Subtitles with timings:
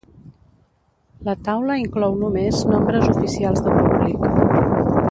[1.27, 4.31] La taula inclou només nombres oficials de públic.